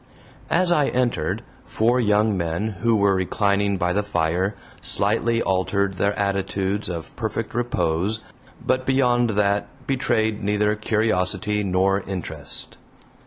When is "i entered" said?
0.71-1.43